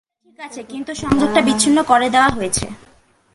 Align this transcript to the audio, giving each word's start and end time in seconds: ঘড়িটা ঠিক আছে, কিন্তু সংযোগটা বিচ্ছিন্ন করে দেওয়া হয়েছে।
ঘড়িটা 0.09 0.23
ঠিক 0.23 0.37
আছে, 0.47 0.61
কিন্তু 0.71 0.91
সংযোগটা 1.03 1.41
বিচ্ছিন্ন 1.47 1.77
করে 1.91 2.07
দেওয়া 2.15 2.29
হয়েছে। 2.37 2.65